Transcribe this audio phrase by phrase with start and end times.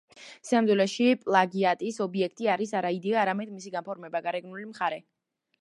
[0.51, 5.03] სინამდვილეში, პლაგიატის ობიექტი არის არა იდეა, არამედ მისი გაფორმება, გარეგნული მხარე.